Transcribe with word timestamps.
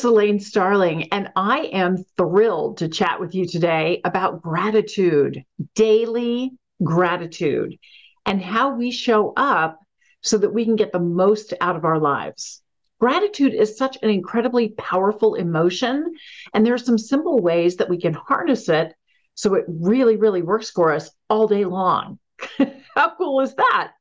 It's 0.00 0.06
Elaine 0.06 0.40
Starling, 0.40 1.12
and 1.12 1.30
I 1.36 1.68
am 1.74 2.02
thrilled 2.16 2.78
to 2.78 2.88
chat 2.88 3.20
with 3.20 3.34
you 3.34 3.46
today 3.46 4.00
about 4.02 4.40
gratitude, 4.40 5.44
daily 5.74 6.52
gratitude, 6.82 7.76
and 8.24 8.40
how 8.40 8.76
we 8.76 8.92
show 8.92 9.34
up 9.36 9.78
so 10.22 10.38
that 10.38 10.54
we 10.54 10.64
can 10.64 10.76
get 10.76 10.90
the 10.90 10.98
most 10.98 11.52
out 11.60 11.76
of 11.76 11.84
our 11.84 11.98
lives. 11.98 12.62
Gratitude 12.98 13.52
is 13.52 13.76
such 13.76 13.98
an 14.02 14.08
incredibly 14.08 14.70
powerful 14.70 15.34
emotion, 15.34 16.14
and 16.54 16.64
there 16.64 16.72
are 16.72 16.78
some 16.78 16.96
simple 16.96 17.38
ways 17.38 17.76
that 17.76 17.90
we 17.90 18.00
can 18.00 18.14
harness 18.14 18.70
it 18.70 18.94
so 19.34 19.52
it 19.52 19.66
really, 19.68 20.16
really 20.16 20.40
works 20.40 20.70
for 20.70 20.92
us 20.94 21.10
all 21.28 21.46
day 21.46 21.66
long. 21.66 22.18
How 22.94 23.14
cool 23.16 23.42
is 23.42 23.54
that? 23.54 23.92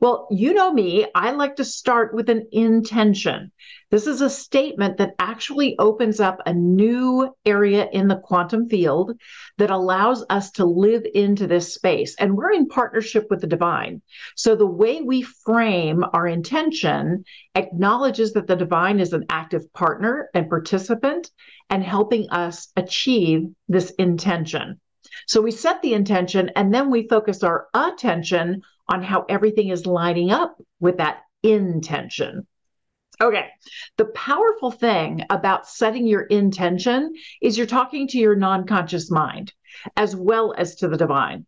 Well, 0.00 0.28
you 0.30 0.54
know 0.54 0.72
me, 0.72 1.06
I 1.14 1.32
like 1.32 1.56
to 1.56 1.64
start 1.64 2.14
with 2.14 2.28
an 2.28 2.46
intention. 2.52 3.52
This 3.90 4.06
is 4.06 4.20
a 4.20 4.30
statement 4.30 4.96
that 4.98 5.14
actually 5.18 5.76
opens 5.78 6.18
up 6.18 6.40
a 6.44 6.52
new 6.52 7.34
area 7.44 7.88
in 7.92 8.08
the 8.08 8.16
quantum 8.16 8.68
field 8.68 9.12
that 9.58 9.70
allows 9.70 10.24
us 10.28 10.50
to 10.52 10.64
live 10.64 11.04
into 11.14 11.46
this 11.46 11.74
space. 11.74 12.16
And 12.18 12.36
we're 12.36 12.52
in 12.52 12.68
partnership 12.68 13.26
with 13.30 13.40
the 13.40 13.46
divine. 13.46 14.02
So 14.34 14.56
the 14.56 14.66
way 14.66 15.02
we 15.02 15.22
frame 15.22 16.04
our 16.12 16.26
intention 16.26 17.24
acknowledges 17.54 18.32
that 18.32 18.46
the 18.46 18.56
divine 18.56 18.98
is 18.98 19.12
an 19.12 19.26
active 19.30 19.72
partner 19.72 20.30
and 20.34 20.48
participant 20.48 21.30
and 21.70 21.82
helping 21.82 22.28
us 22.30 22.72
achieve 22.76 23.46
this 23.68 23.90
intention. 23.98 24.80
So 25.26 25.40
we 25.40 25.50
set 25.50 25.80
the 25.82 25.94
intention 25.94 26.50
and 26.56 26.74
then 26.74 26.90
we 26.90 27.08
focus 27.08 27.42
our 27.42 27.68
attention 27.72 28.62
on 28.88 29.02
how 29.02 29.24
everything 29.28 29.68
is 29.68 29.86
lining 29.86 30.30
up 30.30 30.56
with 30.80 30.98
that 30.98 31.22
intention. 31.42 32.46
Okay. 33.20 33.48
The 33.96 34.06
powerful 34.06 34.70
thing 34.70 35.24
about 35.30 35.68
setting 35.68 36.06
your 36.06 36.22
intention 36.22 37.14
is 37.40 37.56
you're 37.56 37.66
talking 37.66 38.08
to 38.08 38.18
your 38.18 38.36
non 38.36 38.66
conscious 38.66 39.10
mind 39.10 39.52
as 39.96 40.14
well 40.14 40.54
as 40.56 40.76
to 40.76 40.88
the 40.88 40.98
divine. 40.98 41.46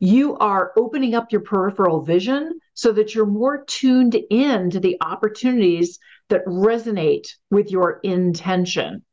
You 0.00 0.36
are 0.36 0.72
opening 0.76 1.16
up 1.16 1.32
your 1.32 1.40
peripheral 1.40 2.02
vision 2.02 2.60
so 2.74 2.92
that 2.92 3.14
you're 3.14 3.26
more 3.26 3.64
tuned 3.64 4.16
in 4.30 4.70
to 4.70 4.78
the 4.78 4.96
opportunities 5.00 5.98
that 6.28 6.46
resonate 6.46 7.26
with 7.50 7.72
your 7.72 7.98
intention. 8.04 9.04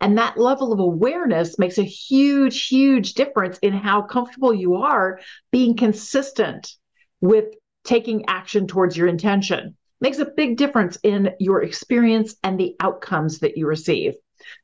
And 0.00 0.18
that 0.18 0.38
level 0.38 0.72
of 0.72 0.80
awareness 0.80 1.58
makes 1.58 1.78
a 1.78 1.82
huge, 1.82 2.66
huge 2.66 3.14
difference 3.14 3.58
in 3.58 3.72
how 3.72 4.02
comfortable 4.02 4.52
you 4.52 4.74
are 4.74 5.18
being 5.50 5.76
consistent 5.76 6.76
with 7.24 7.54
taking 7.84 8.26
action 8.28 8.66
towards 8.66 8.96
your 8.96 9.08
intention. 9.08 9.74
Makes 10.00 10.18
a 10.18 10.26
big 10.26 10.58
difference 10.58 10.98
in 11.02 11.32
your 11.40 11.62
experience 11.62 12.34
and 12.42 12.60
the 12.60 12.76
outcomes 12.80 13.38
that 13.38 13.56
you 13.56 13.66
receive. 13.66 14.14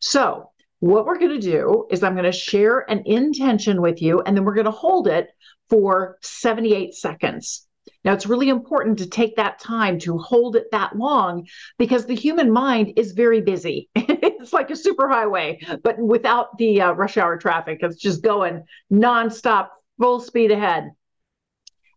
So, 0.01 0.51
what 0.81 1.07
we're 1.07 1.19
going 1.19 1.41
to 1.41 1.51
do 1.51 1.87
is 1.91 2.03
I'm 2.03 2.15
going 2.15 2.25
to 2.25 2.33
share 2.33 2.81
an 2.91 3.03
intention 3.07 3.81
with 3.81 4.03
you, 4.03 4.21
and 4.21 4.37
then 4.37 4.45
we're 4.45 4.55
going 4.55 4.67
to 4.67 4.71
hold 4.71 5.09
it 5.09 5.29
for 5.71 6.19
78 6.21 6.95
seconds. 6.95 7.67
Now, 8.05 8.13
it's 8.13 8.27
really 8.27 8.51
important 8.51 8.99
to 8.99 9.09
take 9.09 9.37
that 9.37 9.59
time 9.59 9.99
to 10.01 10.19
hold 10.19 10.55
it 10.57 10.67
that 10.73 10.97
long 10.97 11.47
because 11.79 12.05
the 12.05 12.15
human 12.15 12.51
mind 12.51 12.93
is 12.97 13.13
very 13.13 13.41
busy. 13.41 13.89
it's 13.95 14.53
like 14.53 14.71
a 14.71 14.75
superhighway, 14.75 15.83
but 15.83 15.99
without 15.99 16.59
the 16.59 16.83
uh, 16.83 16.93
rush 16.93 17.17
hour 17.17 17.39
traffic. 17.39 17.79
It's 17.83 17.97
just 17.97 18.23
going 18.23 18.65
nonstop, 18.93 19.69
full 19.99 20.21
speed 20.21 20.51
ahead. 20.51 20.91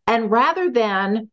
And 0.08 0.30
rather 0.30 0.70
than 0.70 1.30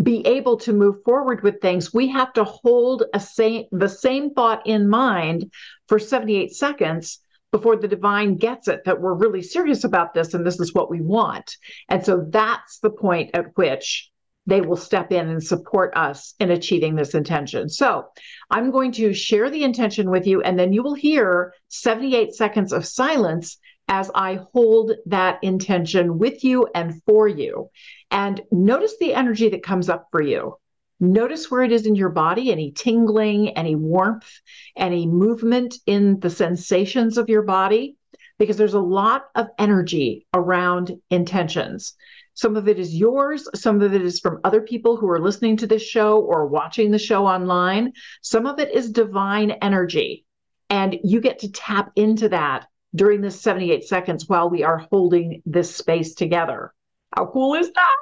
be 0.00 0.26
able 0.26 0.56
to 0.58 0.72
move 0.72 1.02
forward 1.04 1.42
with 1.42 1.60
things, 1.60 1.92
we 1.92 2.08
have 2.08 2.32
to 2.34 2.44
hold 2.44 3.04
a 3.12 3.20
same, 3.20 3.64
the 3.72 3.88
same 3.88 4.30
thought 4.30 4.66
in 4.66 4.88
mind 4.88 5.50
for 5.88 5.98
78 5.98 6.54
seconds 6.54 7.20
before 7.50 7.76
the 7.76 7.88
divine 7.88 8.36
gets 8.36 8.66
it 8.68 8.84
that 8.84 9.00
we're 9.00 9.12
really 9.12 9.42
serious 9.42 9.84
about 9.84 10.14
this 10.14 10.32
and 10.32 10.46
this 10.46 10.58
is 10.58 10.72
what 10.72 10.90
we 10.90 11.02
want. 11.02 11.56
And 11.88 12.04
so 12.04 12.26
that's 12.30 12.78
the 12.78 12.90
point 12.90 13.30
at 13.34 13.56
which 13.56 14.10
they 14.46 14.60
will 14.60 14.76
step 14.76 15.12
in 15.12 15.28
and 15.28 15.42
support 15.42 15.96
us 15.96 16.34
in 16.40 16.50
achieving 16.50 16.96
this 16.96 17.14
intention. 17.14 17.68
So 17.68 18.06
I'm 18.50 18.70
going 18.70 18.92
to 18.92 19.12
share 19.12 19.50
the 19.50 19.62
intention 19.62 20.10
with 20.10 20.26
you, 20.26 20.42
and 20.42 20.58
then 20.58 20.72
you 20.72 20.82
will 20.82 20.94
hear 20.94 21.54
78 21.68 22.34
seconds 22.34 22.72
of 22.72 22.86
silence 22.86 23.58
as 23.92 24.10
I 24.14 24.40
hold 24.54 24.92
that 25.04 25.38
intention 25.42 26.16
with 26.16 26.44
you 26.44 26.66
and 26.74 27.02
for 27.04 27.28
you. 27.28 27.68
And 28.10 28.40
notice 28.50 28.96
the 28.98 29.12
energy 29.12 29.50
that 29.50 29.62
comes 29.62 29.90
up 29.90 30.08
for 30.10 30.22
you. 30.22 30.56
Notice 30.98 31.50
where 31.50 31.62
it 31.62 31.72
is 31.72 31.84
in 31.84 31.94
your 31.94 32.08
body 32.08 32.50
any 32.50 32.72
tingling, 32.72 33.50
any 33.50 33.76
warmth, 33.76 34.32
any 34.78 35.06
movement 35.06 35.76
in 35.84 36.20
the 36.20 36.30
sensations 36.30 37.18
of 37.18 37.28
your 37.28 37.42
body, 37.42 37.98
because 38.38 38.56
there's 38.56 38.72
a 38.72 38.80
lot 38.80 39.26
of 39.34 39.48
energy 39.58 40.26
around 40.32 40.98
intentions. 41.10 41.94
Some 42.32 42.56
of 42.56 42.68
it 42.68 42.78
is 42.78 42.94
yours, 42.94 43.46
some 43.54 43.82
of 43.82 43.92
it 43.92 44.00
is 44.00 44.20
from 44.20 44.40
other 44.42 44.62
people 44.62 44.96
who 44.96 45.10
are 45.10 45.20
listening 45.20 45.58
to 45.58 45.66
this 45.66 45.82
show 45.82 46.18
or 46.18 46.46
watching 46.46 46.92
the 46.92 46.98
show 46.98 47.26
online. 47.26 47.92
Some 48.22 48.46
of 48.46 48.58
it 48.58 48.72
is 48.72 48.90
divine 48.90 49.50
energy. 49.50 50.24
And 50.70 50.98
you 51.04 51.20
get 51.20 51.40
to 51.40 51.52
tap 51.52 51.92
into 51.94 52.30
that 52.30 52.68
during 52.94 53.20
this 53.20 53.40
78 53.40 53.84
seconds 53.84 54.28
while 54.28 54.50
we 54.50 54.62
are 54.62 54.86
holding 54.90 55.42
this 55.46 55.74
space 55.74 56.14
together. 56.14 56.72
How 57.14 57.26
cool 57.26 57.54
is 57.54 57.70
that? 57.72 57.96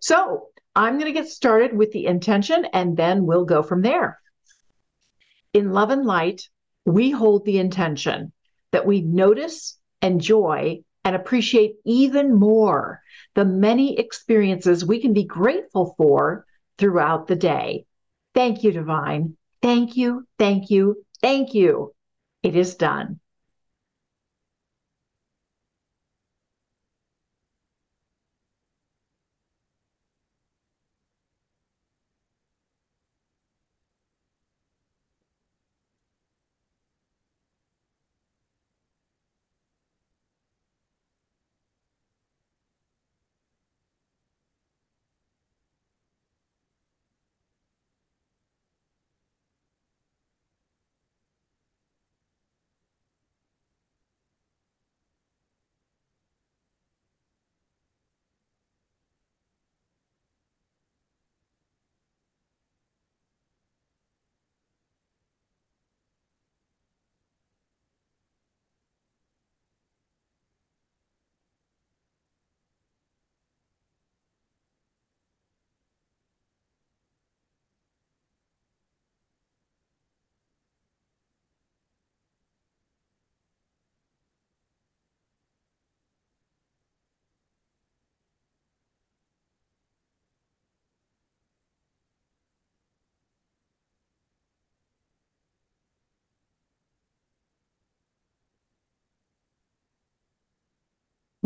So 0.00 0.48
I'm 0.74 0.94
going 0.94 1.06
to 1.06 1.20
get 1.20 1.28
started 1.28 1.76
with 1.76 1.92
the 1.92 2.06
intention 2.06 2.66
and 2.72 2.96
then 2.96 3.24
we'll 3.24 3.44
go 3.44 3.62
from 3.62 3.82
there. 3.82 4.20
In 5.52 5.72
love 5.72 5.90
and 5.90 6.04
light, 6.04 6.48
we 6.84 7.10
hold 7.10 7.44
the 7.44 7.58
intention 7.58 8.32
that 8.72 8.86
we 8.86 9.00
notice, 9.00 9.78
enjoy, 10.02 10.82
and 11.04 11.16
appreciate 11.16 11.76
even 11.84 12.34
more 12.34 13.00
the 13.34 13.44
many 13.44 13.98
experiences 13.98 14.84
we 14.84 15.00
can 15.00 15.12
be 15.12 15.24
grateful 15.24 15.94
for 15.96 16.44
throughout 16.78 17.26
the 17.26 17.36
day. 17.36 17.86
Thank 18.34 18.64
you, 18.64 18.72
Divine. 18.72 19.36
Thank 19.62 19.96
you, 19.96 20.26
thank 20.38 20.70
you, 20.70 21.04
thank 21.22 21.54
you. 21.54 21.94
It 22.42 22.54
is 22.54 22.74
done. 22.74 23.20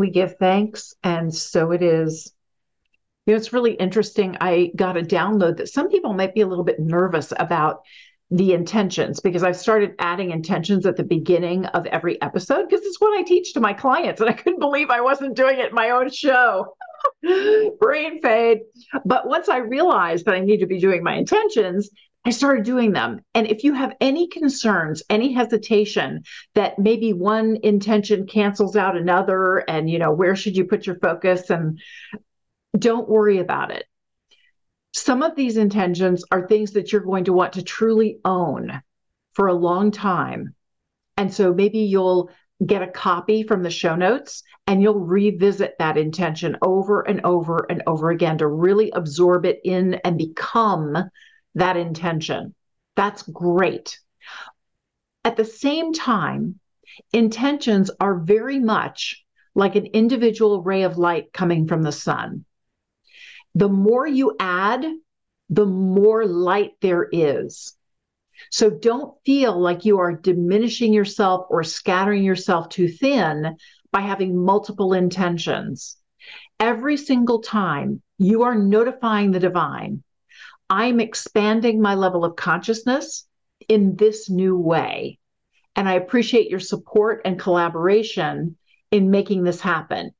We 0.01 0.09
give 0.09 0.37
thanks, 0.37 0.93
and 1.03 1.33
so 1.33 1.71
it 1.71 1.81
is. 1.81 2.33
You 3.25 3.33
know, 3.33 3.37
it's 3.37 3.53
really 3.53 3.73
interesting. 3.73 4.35
I 4.41 4.71
got 4.75 4.97
a 4.97 5.01
download 5.01 5.57
that 5.57 5.69
some 5.69 5.89
people 5.89 6.13
might 6.13 6.33
be 6.33 6.41
a 6.41 6.47
little 6.47 6.63
bit 6.63 6.79
nervous 6.79 7.31
about 7.37 7.81
the 8.31 8.53
intentions 8.53 9.19
because 9.19 9.43
I've 9.43 9.57
started 9.57 9.93
adding 9.99 10.31
intentions 10.31 10.85
at 10.85 10.95
the 10.95 11.03
beginning 11.03 11.65
of 11.67 11.85
every 11.85 12.19
episode 12.21 12.67
because 12.67 12.83
it's 12.85 12.99
what 12.99 13.17
I 13.17 13.23
teach 13.23 13.53
to 13.53 13.59
my 13.59 13.73
clients. 13.73 14.21
And 14.21 14.29
I 14.29 14.33
couldn't 14.33 14.59
believe 14.59 14.89
I 14.89 15.01
wasn't 15.01 15.35
doing 15.35 15.59
it 15.59 15.69
in 15.69 15.75
my 15.75 15.91
own 15.91 16.09
show. 16.09 16.75
Brain 17.79 18.21
fade. 18.21 18.61
But 19.05 19.27
once 19.27 19.49
I 19.49 19.57
realized 19.57 20.25
that 20.25 20.33
I 20.33 20.39
need 20.39 20.59
to 20.59 20.65
be 20.65 20.79
doing 20.79 21.03
my 21.03 21.15
intentions, 21.15 21.91
I 22.23 22.29
started 22.29 22.65
doing 22.65 22.91
them. 22.91 23.21
And 23.33 23.47
if 23.47 23.63
you 23.63 23.73
have 23.73 23.95
any 23.99 24.27
concerns, 24.27 25.01
any 25.09 25.33
hesitation 25.33 26.23
that 26.53 26.77
maybe 26.77 27.13
one 27.13 27.57
intention 27.63 28.27
cancels 28.27 28.75
out 28.75 28.95
another, 28.95 29.57
and 29.57 29.89
you 29.89 29.97
know, 29.97 30.11
where 30.11 30.35
should 30.35 30.55
you 30.55 30.65
put 30.65 30.85
your 30.85 30.99
focus? 30.99 31.49
And 31.49 31.79
don't 32.77 33.09
worry 33.09 33.39
about 33.39 33.71
it 33.71 33.85
some 34.93 35.23
of 35.23 35.35
these 35.35 35.57
intentions 35.57 36.23
are 36.31 36.47
things 36.47 36.71
that 36.71 36.91
you're 36.91 37.01
going 37.01 37.23
to 37.25 37.33
want 37.33 37.53
to 37.53 37.63
truly 37.63 38.19
own 38.25 38.81
for 39.33 39.47
a 39.47 39.53
long 39.53 39.91
time. 39.91 40.53
And 41.17 41.33
so 41.33 41.53
maybe 41.53 41.79
you'll 41.79 42.29
get 42.65 42.81
a 42.81 42.87
copy 42.87 43.43
from 43.43 43.63
the 43.63 43.69
show 43.69 43.95
notes 43.95 44.43
and 44.67 44.81
you'll 44.81 44.99
revisit 44.99 45.75
that 45.79 45.97
intention 45.97 46.57
over 46.61 47.01
and 47.01 47.21
over 47.23 47.65
and 47.69 47.81
over 47.87 48.11
again 48.11 48.37
to 48.37 48.47
really 48.47 48.91
absorb 48.91 49.45
it 49.45 49.59
in 49.63 49.95
and 50.03 50.17
become 50.17 50.95
that 51.55 51.77
intention. 51.77 52.55
That's 52.95 53.23
great. 53.23 53.99
At 55.23 55.37
the 55.37 55.45
same 55.45 55.93
time, 55.93 56.59
intentions 57.13 57.91
are 57.99 58.19
very 58.19 58.59
much 58.59 59.23
like 59.53 59.75
an 59.75 59.85
individual 59.87 60.61
ray 60.61 60.83
of 60.83 60.97
light 60.97 61.33
coming 61.33 61.67
from 61.67 61.83
the 61.83 61.91
sun 61.91 62.45
the 63.55 63.69
more 63.69 64.07
you 64.07 64.35
add, 64.39 64.85
the 65.49 65.65
more 65.65 66.25
light 66.25 66.71
there 66.81 67.07
is. 67.11 67.75
So 68.49 68.69
don't 68.69 69.13
feel 69.25 69.59
like 69.59 69.85
you 69.85 69.99
are 69.99 70.13
diminishing 70.13 70.93
yourself 70.93 71.47
or 71.49 71.63
scattering 71.63 72.23
yourself 72.23 72.69
too 72.69 72.87
thin 72.87 73.57
by 73.91 74.01
having 74.01 74.43
multiple 74.43 74.93
intentions. 74.93 75.97
Every 76.59 76.97
single 76.97 77.41
time 77.41 78.01
you 78.17 78.43
are 78.43 78.55
notifying 78.55 79.31
the 79.31 79.39
divine, 79.39 80.03
I'm 80.71 81.01
expanding 81.01 81.81
my 81.81 81.95
level 81.95 82.23
of 82.23 82.37
consciousness 82.37 83.27
in 83.67 83.97
this 83.97 84.29
new 84.29 84.57
way. 84.57 85.19
And 85.75 85.87
I 85.87 85.95
appreciate 85.95 86.49
your 86.49 86.61
support 86.61 87.21
and 87.25 87.37
collaboration 87.37 88.55
in 88.89 89.11
making 89.11 89.43
this 89.43 89.59
happen. 89.59 90.11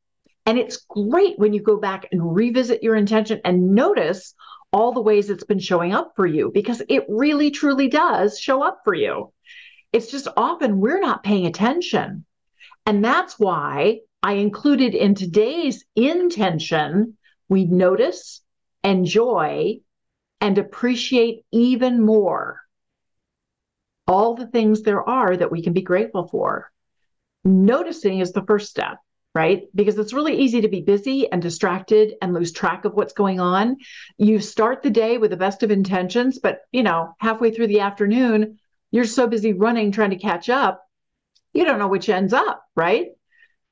And 0.46 0.60
it's 0.60 0.86
great 0.90 1.40
when 1.40 1.54
you 1.54 1.62
go 1.62 1.78
back 1.78 2.10
and 2.12 2.36
revisit 2.36 2.84
your 2.84 2.98
intention 2.98 3.40
and 3.46 3.72
notice 3.72 4.36
all 4.74 4.92
the 4.92 5.00
ways 5.00 5.30
it's 5.30 5.46
been 5.46 5.60
showing 5.60 5.94
up 5.94 6.12
for 6.18 6.26
you 6.26 6.52
because 6.54 6.82
it 6.90 7.06
really 7.08 7.52
truly 7.52 7.88
does 7.88 8.38
show 8.38 8.62
up 8.62 8.82
for 8.84 8.94
you. 8.94 9.32
It's 9.94 10.12
just 10.12 10.28
often 10.36 10.82
we're 10.82 11.00
not 11.00 11.24
paying 11.24 11.46
attention. 11.46 12.26
And 12.86 13.06
that's 13.06 13.40
why 13.40 14.00
I 14.22 14.34
included 14.34 14.96
in 14.96 15.16
today's 15.16 15.86
intention, 15.96 17.18
we 17.48 17.64
notice, 17.64 18.42
enjoy, 18.84 19.80
and 20.42 20.58
appreciate 20.58 21.46
even 21.52 22.02
more 22.02 22.60
all 24.08 24.36
the 24.36 24.48
things 24.48 24.82
there 24.82 25.08
are 25.08 25.38
that 25.38 25.52
we 25.52 25.62
can 25.62 25.74
be 25.74 25.82
grateful 25.82 26.28
for. 26.28 26.72
Noticing 27.46 28.20
is 28.20 28.34
the 28.34 28.44
first 28.44 28.70
step 28.70 28.98
right? 29.34 29.64
Because 29.74 29.98
it's 29.98 30.14
really 30.14 30.38
easy 30.38 30.62
to 30.62 30.68
be 30.68 30.82
busy 30.82 31.32
and 31.32 31.42
distracted 31.42 32.16
and 32.22 32.34
lose 32.34 32.52
track 32.52 32.86
of 32.86 32.94
what's 32.94 33.14
going 33.14 33.40
on. 33.40 33.78
You 34.18 34.40
start 34.40 34.82
the 34.82 34.90
day 34.90 35.18
with 35.18 35.32
the 35.32 35.38
best 35.38 35.64
of 35.64 35.72
intentions, 35.72 36.40
but 36.40 36.62
you 36.72 36.84
know, 36.84 37.16
halfway 37.20 37.52
through 37.52 37.68
the 37.68 37.80
afternoon, 37.80 38.60
you're 38.92 39.06
so 39.06 39.28
busy 39.28 39.54
running 39.54 39.92
trying 39.92 40.10
to 40.10 40.18
catch 40.18 40.50
up, 40.50 40.84
you 41.54 41.64
don't 41.64 41.80
know 41.80 41.88
which 41.88 42.10
ends 42.10 42.34
up, 42.34 42.64
right? 42.76 43.08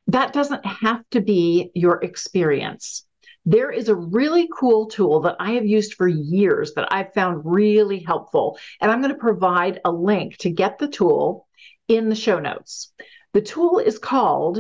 That 0.08 0.34
doesn't 0.34 0.66
have 0.66 1.04
to 1.12 1.22
be 1.22 1.72
your 1.76 2.02
experience. 2.04 3.06
There 3.50 3.72
is 3.72 3.90
a 3.90 3.96
really 3.96 4.48
cool 4.56 4.86
tool 4.86 5.22
that 5.22 5.38
I 5.40 5.54
have 5.54 5.66
used 5.66 5.96
for 5.96 6.08
years 6.08 6.76
that 6.76 6.94
I've 6.94 7.16
found 7.16 7.42
really 7.44 7.98
helpful. 7.98 8.60
And 8.80 8.92
I'm 8.92 9.02
going 9.02 9.12
to 9.12 9.20
provide 9.20 9.82
a 9.84 9.92
link 9.92 10.38
to 10.38 10.52
get 10.52 10.78
the 10.78 10.88
tool 10.88 11.48
in 11.88 12.10
the 12.10 12.16
show 12.16 12.40
notes. 12.40 12.94
The 13.34 13.42
tool 13.42 13.80
is 13.80 13.98
called 13.98 14.60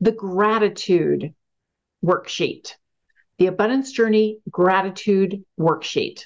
the 0.00 0.10
gratitude 0.10 1.32
worksheet, 2.04 2.72
the 3.38 3.46
abundance 3.46 3.92
journey 3.92 4.40
gratitude 4.50 5.44
worksheet. 5.56 6.24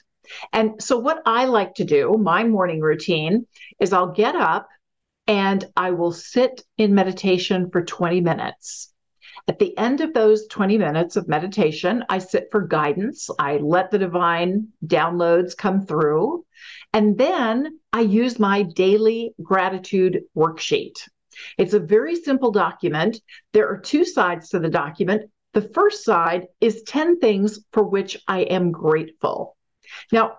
And 0.51 0.83
so, 0.83 0.97
what 0.97 1.21
I 1.27 1.45
like 1.45 1.75
to 1.75 1.85
do, 1.85 2.17
my 2.17 2.43
morning 2.43 2.81
routine, 2.81 3.47
is 3.81 3.93
I'll 3.93 4.13
get 4.13 4.35
up 4.35 4.67
and 5.27 5.63
I 5.77 5.91
will 5.91 6.13
sit 6.13 6.63
in 6.79 6.95
meditation 6.95 7.69
for 7.71 7.85
20 7.85 8.23
minutes. 8.23 8.95
At 9.49 9.59
the 9.59 9.77
end 9.79 10.03
of 10.03 10.13
those 10.13 10.47
20 10.49 10.77
minutes 10.77 11.17
of 11.17 11.27
meditation, 11.27 12.05
I 12.11 12.19
sit 12.19 12.49
for 12.53 12.61
guidance. 12.61 13.31
I 13.39 13.57
let 13.57 13.91
the 13.91 13.99
divine 13.99 14.69
downloads 14.87 15.57
come 15.57 15.87
through. 15.87 16.45
And 16.93 17.17
then 17.17 17.79
I 17.93 18.03
use 18.03 18.39
my 18.39 18.63
daily 18.63 19.33
gratitude 19.43 20.25
worksheet. 20.37 20.97
It's 21.57 21.73
a 21.73 21.81
very 21.81 22.15
simple 22.17 22.51
document. 22.51 23.23
There 23.55 23.69
are 23.69 23.79
two 23.79 24.05
sides 24.05 24.51
to 24.51 24.59
the 24.59 24.69
document. 24.69 25.31
The 25.55 25.63
first 25.63 26.05
side 26.05 26.49
is 26.61 26.83
10 26.83 27.19
things 27.19 27.61
for 27.73 27.83
which 27.83 28.23
I 28.29 28.41
am 28.41 28.71
grateful. 28.71 29.57
Now, 30.13 30.37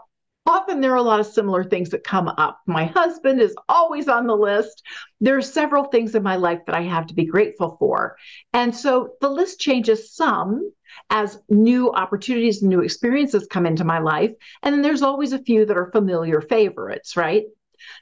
often 0.49 0.81
there 0.81 0.91
are 0.91 0.97
a 0.97 1.01
lot 1.01 1.19
of 1.19 1.27
similar 1.27 1.63
things 1.63 1.89
that 1.91 2.03
come 2.03 2.27
up. 2.27 2.59
My 2.65 2.85
husband 2.85 3.39
is 3.39 3.55
always 3.69 4.07
on 4.07 4.25
the 4.25 4.35
list. 4.35 4.83
There 5.21 5.37
are 5.37 5.41
several 5.41 5.85
things 5.85 6.15
in 6.15 6.23
my 6.23 6.35
life 6.35 6.59
that 6.65 6.75
I 6.75 6.81
have 6.81 7.05
to 7.07 7.13
be 7.13 7.25
grateful 7.25 7.77
for. 7.79 8.17
And 8.51 8.75
so 8.75 9.13
the 9.21 9.29
list 9.29 9.59
changes 9.59 10.13
some 10.13 10.71
as 11.11 11.39
new 11.49 11.91
opportunities 11.91 12.61
and 12.61 12.69
new 12.69 12.81
experiences 12.81 13.47
come 13.49 13.67
into 13.67 13.83
my 13.83 13.99
life. 13.99 14.31
And 14.63 14.73
then 14.73 14.81
there's 14.81 15.03
always 15.03 15.33
a 15.33 15.43
few 15.43 15.65
that 15.65 15.77
are 15.77 15.91
familiar 15.91 16.41
favorites, 16.41 17.15
right? 17.15 17.43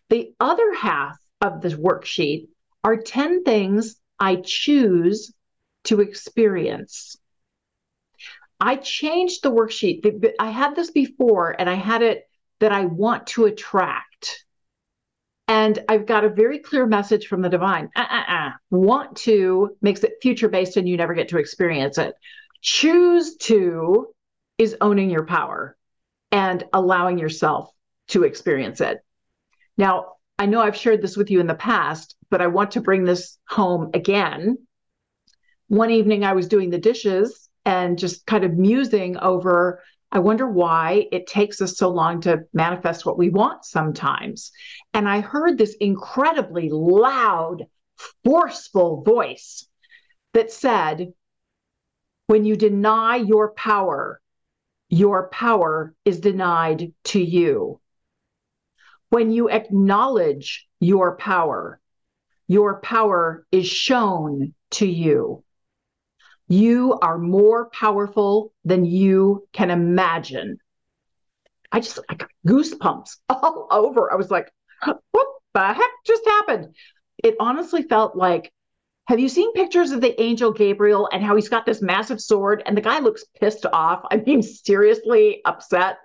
The 0.09 0.33
other 0.39 0.73
half 0.73 1.17
of 1.41 1.61
the 1.61 1.69
worksheet 1.69 2.47
are 2.83 2.97
10 2.97 3.43
things 3.43 3.99
I 4.19 4.37
choose 4.37 5.33
to 5.85 5.99
experience. 5.99 7.17
I 8.59 8.77
changed 8.77 9.43
the 9.43 9.51
worksheet. 9.51 10.33
I 10.39 10.49
had 10.49 10.75
this 10.75 10.91
before 10.91 11.55
and 11.59 11.69
I 11.69 11.75
had 11.75 12.01
it 12.01 12.26
that 12.59 12.71
I 12.71 12.85
want 12.85 13.27
to 13.27 13.45
attract. 13.45 14.45
And 15.47 15.79
I've 15.87 16.05
got 16.05 16.25
a 16.25 16.29
very 16.29 16.59
clear 16.59 16.85
message 16.85 17.27
from 17.27 17.41
the 17.41 17.49
divine. 17.49 17.89
Uh-uh-uh. 17.95 18.51
Want 18.69 19.15
to 19.17 19.77
makes 19.81 20.03
it 20.03 20.13
future 20.21 20.49
based 20.49 20.75
and 20.75 20.87
you 20.89 20.97
never 20.97 21.13
get 21.13 21.29
to 21.29 21.37
experience 21.37 21.97
it. 21.97 22.15
Choose 22.61 23.37
to 23.37 24.07
is 24.57 24.75
owning 24.81 25.09
your 25.09 25.25
power 25.25 25.77
and 26.31 26.63
allowing 26.73 27.17
yourself 27.17 27.71
to 28.09 28.23
experience 28.23 28.81
it. 28.81 28.99
Now, 29.77 30.13
I 30.39 30.45
know 30.47 30.61
I've 30.61 30.75
shared 30.75 31.01
this 31.01 31.17
with 31.17 31.31
you 31.31 31.39
in 31.39 31.47
the 31.47 31.55
past, 31.55 32.15
but 32.29 32.41
I 32.41 32.47
want 32.47 32.71
to 32.71 32.81
bring 32.81 33.05
this 33.05 33.37
home 33.47 33.91
again. 33.93 34.57
One 35.67 35.91
evening 35.91 36.23
I 36.23 36.33
was 36.33 36.47
doing 36.47 36.69
the 36.69 36.77
dishes 36.77 37.49
and 37.65 37.97
just 37.97 38.25
kind 38.25 38.43
of 38.43 38.53
musing 38.53 39.17
over 39.17 39.81
I 40.17 40.19
wonder 40.19 40.49
why 40.49 41.05
it 41.11 41.27
takes 41.27 41.61
us 41.61 41.77
so 41.77 41.89
long 41.89 42.21
to 42.21 42.39
manifest 42.51 43.05
what 43.05 43.19
we 43.19 43.29
want 43.29 43.63
sometimes. 43.63 44.51
And 44.91 45.07
I 45.07 45.19
heard 45.19 45.59
this 45.59 45.75
incredibly 45.79 46.69
loud, 46.71 47.67
forceful 48.23 49.03
voice 49.03 49.67
that 50.33 50.51
said, 50.51 51.13
When 52.25 52.45
you 52.45 52.55
deny 52.55 53.17
your 53.17 53.51
power, 53.51 54.19
your 54.89 55.29
power 55.29 55.93
is 56.03 56.19
denied 56.19 56.93
to 57.03 57.21
you. 57.21 57.79
When 59.09 59.29
you 59.29 59.51
acknowledge 59.51 60.67
your 60.79 61.15
power, 61.15 61.79
your 62.47 62.81
power 62.81 63.45
is 63.51 63.67
shown 63.67 64.55
to 64.71 64.87
you. 64.87 65.43
You 66.47 66.97
are 67.01 67.17
more 67.17 67.69
powerful 67.69 68.53
than 68.63 68.85
you 68.85 69.47
can 69.53 69.69
imagine. 69.69 70.59
I 71.71 71.81
just 71.81 71.99
I 72.09 72.15
got 72.15 72.29
goosebumps 72.47 73.17
all 73.29 73.67
over. 73.69 74.11
I 74.11 74.15
was 74.15 74.31
like, 74.31 74.51
what 75.11 75.27
the 75.53 75.73
heck 75.73 75.91
just 76.05 76.25
happened? 76.25 76.75
It 77.23 77.35
honestly 77.39 77.83
felt 77.83 78.15
like 78.15 78.51
have 79.07 79.19
you 79.19 79.29
seen 79.29 79.53
pictures 79.53 79.91
of 79.91 80.01
the 80.01 80.19
angel 80.21 80.51
Gabriel 80.51 81.07
and 81.11 81.23
how 81.23 81.35
he's 81.35 81.47
got 81.47 81.65
this 81.65 81.81
massive 81.81 82.21
sword 82.21 82.61
and 82.65 82.75
the 82.75 82.81
guy 82.81 82.99
looks 82.99 83.23
pissed 83.39 83.65
off? 83.65 84.01
I 84.11 84.17
mean, 84.17 84.43
seriously 84.43 85.41
upset. 85.45 85.99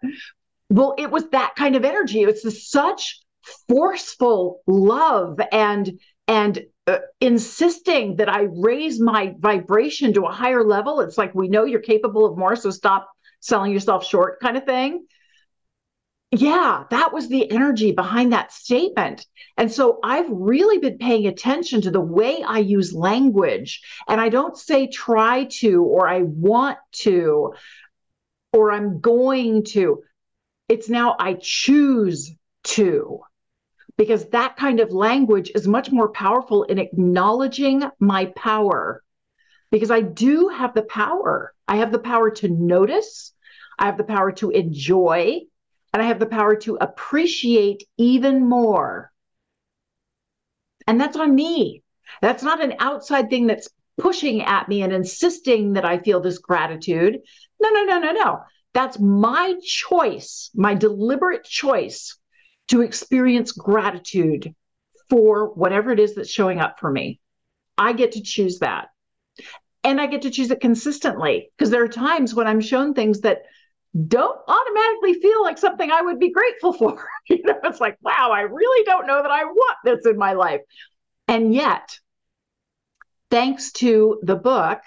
Well, 0.71 0.95
it 0.97 1.11
was 1.11 1.29
that 1.31 1.57
kind 1.57 1.75
of 1.75 1.85
energy. 1.85 2.23
It's 2.23 2.71
such 2.71 3.21
forceful 3.69 4.63
love 4.69 5.41
and 5.51 5.99
and 6.29 6.64
uh, 6.87 6.99
insisting 7.21 8.17
that 8.17 8.29
I 8.29 8.49
raise 8.50 9.00
my 9.00 9.35
vibration 9.38 10.12
to 10.14 10.25
a 10.25 10.33
higher 10.33 10.64
level. 10.64 11.00
It's 11.00 11.19
like, 11.19 11.35
we 11.35 11.49
know 11.49 11.64
you're 11.64 11.81
capable 11.81 12.25
of 12.25 12.37
more, 12.37 12.57
so 12.57 12.71
stop 12.71 13.09
selling 13.41 13.73
yourself 13.73 14.05
short, 14.05 14.41
kind 14.41 14.57
of 14.57 14.64
thing. 14.64 15.07
Yeah, 16.35 16.85
that 16.91 17.12
was 17.12 17.29
the 17.29 17.50
energy 17.50 17.93
behind 17.93 18.33
that 18.33 18.52
statement. 18.52 19.26
And 19.59 19.71
so 19.71 19.99
I've 20.02 20.31
really 20.31 20.79
been 20.79 20.97
paying 20.97 21.26
attention 21.26 21.83
to 21.83 21.91
the 21.91 22.00
way 22.00 22.43
I 22.43 22.61
use 22.61 22.95
language. 22.95 23.83
And 24.09 24.19
I 24.19 24.31
don't 24.31 24.57
say 24.57 24.87
try 24.87 25.45
to, 25.61 25.85
or 25.85 26.09
I 26.09 26.23
want 26.23 26.79
to, 27.02 27.52
or 28.55 28.73
I'm 28.73 29.00
going 29.00 29.64
to. 29.64 30.02
It's 30.71 30.88
now 30.88 31.17
I 31.19 31.37
choose 31.38 32.35
to 32.64 33.21
because 34.02 34.28
that 34.30 34.56
kind 34.56 34.80
of 34.80 34.90
language 34.90 35.52
is 35.54 35.68
much 35.68 35.92
more 35.92 36.09
powerful 36.09 36.64
in 36.64 36.80
acknowledging 36.80 37.85
my 38.00 38.26
power. 38.35 39.00
Because 39.71 39.92
I 39.92 40.00
do 40.00 40.49
have 40.49 40.75
the 40.75 40.82
power. 40.82 41.54
I 41.68 41.76
have 41.76 41.92
the 41.92 42.00
power 42.00 42.28
to 42.32 42.49
notice, 42.49 43.32
I 43.78 43.87
have 43.87 43.97
the 43.97 44.02
power 44.02 44.32
to 44.32 44.50
enjoy, 44.50 45.42
and 45.92 46.02
I 46.02 46.06
have 46.06 46.18
the 46.18 46.26
power 46.26 46.56
to 46.56 46.78
appreciate 46.80 47.85
even 47.97 48.49
more. 48.49 49.12
And 50.88 51.00
that's 51.00 51.16
on 51.16 51.32
me. 51.32 51.85
That's 52.21 52.42
not 52.42 52.61
an 52.61 52.75
outside 52.80 53.30
thing 53.30 53.47
that's 53.47 53.68
pushing 53.99 54.42
at 54.42 54.68
me 54.68 54.82
and 54.82 54.92
insisting 54.92 55.75
that 55.75 55.85
I 55.85 55.99
feel 55.99 56.21
this 56.21 56.38
gratitude. 56.38 57.21
No, 57.61 57.71
no, 57.71 57.85
no, 57.85 58.00
no, 58.00 58.11
no. 58.11 58.40
That's 58.75 58.99
my 58.99 59.54
choice, 59.62 60.50
my 60.56 60.75
deliberate 60.75 61.44
choice 61.44 62.18
to 62.73 62.81
experience 62.81 63.52
gratitude 63.52 64.55
for 65.11 65.52
whatever 65.52 65.93
it 65.93 66.00
is 66.00 66.14
that's 66.14 66.31
showing 66.31 66.59
up 66.59 66.81
for 66.81 66.91
me. 66.91 67.21
I 67.76 67.93
get 67.93 68.12
to 68.12 68.23
choose 68.23 68.61
that. 68.61 68.88
And 69.85 70.00
I 70.00 70.07
get 70.07 70.23
to 70.23 70.31
choose 70.31 70.50
it 70.50 70.62
consistently 70.62 71.50
because 71.55 71.69
there 71.69 71.85
are 71.85 71.88
times 71.88 72.35
when 72.35 72.47
I'm 72.47 72.62
shown 72.62 72.95
things 72.95 73.21
that 73.21 73.43
don't 74.09 74.38
automatically 74.49 75.21
feel 75.21 75.43
like 75.43 75.59
something 75.59 75.91
I 75.91 76.00
would 76.00 76.19
be 76.19 76.31
grateful 76.31 76.73
for. 76.73 77.07
you 77.29 77.43
know, 77.45 77.59
it's 77.64 77.81
like, 77.81 77.99
wow, 78.00 78.31
I 78.33 78.41
really 78.41 78.85
don't 78.87 79.07
know 79.07 79.21
that 79.21 79.31
I 79.31 79.45
want 79.45 79.76
this 79.85 80.07
in 80.07 80.17
my 80.17 80.33
life. 80.33 80.62
And 81.29 81.55
yet, 81.55 81.99
thanks 83.31 83.71
to 83.73 84.19
the 84.23 84.37
book, 84.37 84.81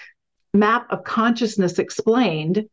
Map 0.56 0.88
of 0.90 1.04
Consciousness 1.04 1.78
Explained, 1.78 2.68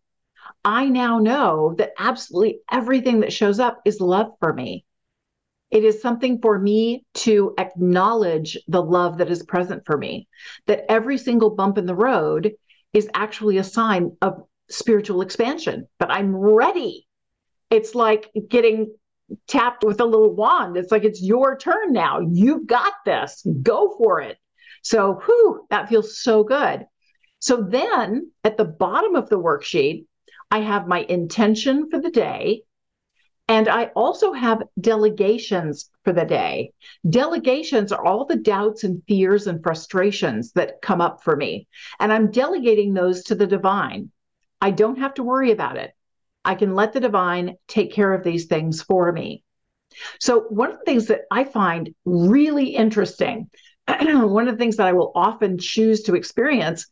I 0.65 0.89
now 0.89 1.19
know 1.19 1.75
that 1.77 1.93
absolutely 1.99 2.61
everything 2.71 3.21
that 3.21 3.33
shows 3.35 3.61
up 3.61 3.83
is 3.85 4.01
love 4.01 4.33
for 4.41 4.55
me. 4.55 4.87
It 5.73 5.85
is 5.85 6.03
something 6.03 6.39
for 6.41 6.59
me 6.59 7.07
to 7.15 7.55
acknowledge 7.59 8.59
the 8.69 8.83
love 8.83 9.19
that 9.19 9.31
is 9.31 9.43
present 9.43 9.85
for 9.87 9.97
me, 9.97 10.29
that 10.67 10.85
every 10.89 11.17
single 11.17 11.51
bump 11.51 11.79
in 11.79 11.87
the 11.87 11.95
road 11.95 12.53
is 12.93 13.09
actually 13.15 13.57
a 13.57 13.65
sign 13.65 14.15
of 14.21 14.43
spiritual 14.69 15.23
expansion, 15.23 15.89
but 15.99 16.11
I'm 16.11 16.37
ready. 16.37 17.07
It's 17.71 17.95
like 17.95 18.31
getting 18.49 18.95
tapped 19.47 19.83
with 19.83 20.01
a 20.01 20.05
little 20.05 20.35
wand. 20.35 20.77
It's 20.77 20.93
like 20.93 21.05
it's 21.05 21.23
your 21.23 21.57
turn 21.57 21.95
now. 21.95 22.21
You've 22.21 22.67
got 22.67 22.93
this. 23.07 23.43
Go 23.63 23.95
for 23.97 24.21
it. 24.21 24.37
So, 24.83 25.23
whew, 25.25 25.67
that 25.71 25.89
feels 25.89 26.21
so 26.21 26.45
good. 26.45 26.87
So 27.39 27.63
then 27.63 28.31
at 28.45 28.59
the 28.59 28.65
bottom 28.65 29.17
of 29.17 29.31
the 29.31 29.39
worksheet, 29.39 30.05
I 30.51 30.59
have 30.59 30.87
my 30.87 31.01
intention 31.09 31.89
for 31.91 31.99
the 31.99 32.11
day. 32.11 32.63
And 33.53 33.69
I 33.69 33.91
also 33.95 34.33
have 34.33 34.63
delegations 34.81 35.91
for 36.05 36.15
the 36.15 36.25
day. 36.25 36.73
Delegations 37.07 37.93
are 37.93 38.03
all 38.03 38.25
the 38.25 38.37
doubts 38.37 38.83
and 38.83 39.03
fears 39.07 39.47
and 39.47 39.63
frustrations 39.63 40.53
that 40.53 40.81
come 40.81 41.03
up 41.03 41.23
for 41.23 41.37
me. 41.37 41.69
And 42.01 42.11
I'm 42.11 42.31
delegating 42.31 42.95
those 42.95 43.25
to 43.25 43.35
the 43.35 43.47
divine. 43.47 44.11
I 44.63 44.71
don't 44.71 45.01
have 45.01 45.13
to 45.15 45.23
worry 45.23 45.51
about 45.51 45.77
it. 45.77 45.93
I 46.47 46.55
can 46.55 46.75
let 46.75 46.95
the 46.95 47.01
divine 47.01 47.57
take 47.69 47.93
care 47.93 48.15
of 48.15 48.25
these 48.25 48.47
things 48.47 48.81
for 48.81 49.13
me. 49.13 49.45
So, 50.19 50.47
one 50.49 50.71
of 50.73 50.79
the 50.79 50.85
things 50.87 51.09
that 51.09 51.27
I 51.31 51.45
find 51.45 51.95
really 52.07 52.69
interesting, 52.69 53.51
one 53.87 54.49
of 54.49 54.55
the 54.55 54.59
things 54.59 54.79
that 54.79 54.87
I 54.87 54.95
will 54.95 55.13
often 55.15 55.59
choose 55.59 56.05
to 56.05 56.15
experience, 56.15 56.87